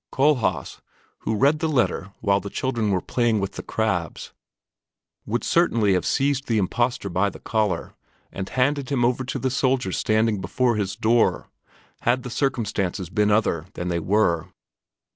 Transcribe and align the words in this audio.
Kohlhaas, 0.11 0.79
who 1.19 1.35
read 1.35 1.59
the 1.59 1.69
letter 1.69 2.11
while 2.21 2.39
the 2.39 2.49
children 2.49 2.89
were 2.89 3.01
playing 3.03 3.39
with 3.39 3.51
the 3.51 3.61
crabs, 3.61 4.33
would 5.27 5.43
certainly 5.43 5.93
have 5.93 6.07
seized 6.07 6.47
the 6.47 6.57
imposter 6.57 7.07
by 7.07 7.29
the 7.29 7.37
collar 7.39 7.93
and 8.31 8.49
handed 8.49 8.89
him 8.91 9.05
over 9.05 9.23
to 9.23 9.37
the 9.37 9.51
soldiers 9.51 9.99
standing 9.99 10.41
before 10.41 10.75
his 10.75 10.95
door, 10.95 11.51
had 12.01 12.23
the 12.23 12.31
circumstances 12.31 13.11
been 13.11 13.29
other 13.29 13.67
than 13.75 13.89
they 13.89 13.99
were. 13.99 14.47